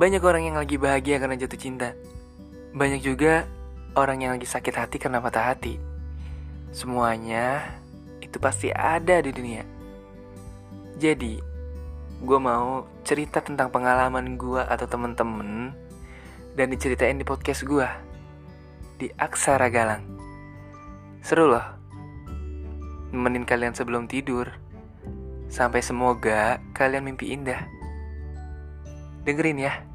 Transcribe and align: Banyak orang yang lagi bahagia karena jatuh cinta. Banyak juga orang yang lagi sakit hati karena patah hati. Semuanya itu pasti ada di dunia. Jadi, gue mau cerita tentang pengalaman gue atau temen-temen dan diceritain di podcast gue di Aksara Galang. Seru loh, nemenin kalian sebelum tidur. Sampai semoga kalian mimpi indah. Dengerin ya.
Banyak 0.00 0.24
orang 0.24 0.48
yang 0.48 0.56
lagi 0.56 0.80
bahagia 0.80 1.20
karena 1.20 1.36
jatuh 1.36 1.60
cinta. 1.60 1.92
Banyak 2.72 3.04
juga 3.04 3.44
orang 3.92 4.24
yang 4.24 4.32
lagi 4.32 4.48
sakit 4.48 4.72
hati 4.72 4.96
karena 4.96 5.20
patah 5.20 5.52
hati. 5.52 5.76
Semuanya 6.72 7.68
itu 8.24 8.40
pasti 8.40 8.72
ada 8.72 9.20
di 9.20 9.28
dunia. 9.28 9.60
Jadi, 10.96 11.36
gue 12.16 12.38
mau 12.40 12.88
cerita 13.04 13.44
tentang 13.44 13.68
pengalaman 13.68 14.40
gue 14.40 14.64
atau 14.64 14.88
temen-temen 14.88 15.76
dan 16.56 16.72
diceritain 16.72 17.20
di 17.20 17.28
podcast 17.28 17.68
gue 17.68 17.84
di 18.96 19.12
Aksara 19.20 19.68
Galang. 19.68 20.00
Seru 21.20 21.44
loh, 21.44 21.66
nemenin 23.12 23.44
kalian 23.44 23.76
sebelum 23.76 24.08
tidur. 24.08 24.48
Sampai 25.52 25.84
semoga 25.84 26.56
kalian 26.72 27.04
mimpi 27.04 27.36
indah. 27.36 27.68
Dengerin 29.28 29.60
ya. 29.60 29.89